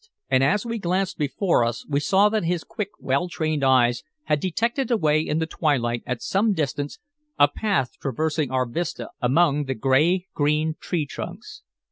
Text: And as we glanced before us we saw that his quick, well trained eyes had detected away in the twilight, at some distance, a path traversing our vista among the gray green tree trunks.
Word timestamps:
And 0.31 0.43
as 0.43 0.65
we 0.65 0.79
glanced 0.79 1.19
before 1.19 1.63
us 1.63 1.85
we 1.87 1.99
saw 1.99 2.27
that 2.29 2.43
his 2.43 2.63
quick, 2.63 2.89
well 2.99 3.29
trained 3.29 3.63
eyes 3.63 4.01
had 4.23 4.39
detected 4.39 4.89
away 4.89 5.21
in 5.21 5.37
the 5.37 5.45
twilight, 5.45 6.01
at 6.07 6.23
some 6.23 6.53
distance, 6.53 6.97
a 7.37 7.47
path 7.47 7.99
traversing 8.01 8.49
our 8.49 8.67
vista 8.67 9.11
among 9.21 9.65
the 9.65 9.75
gray 9.75 10.25
green 10.33 10.73
tree 10.81 11.05
trunks. 11.05 11.61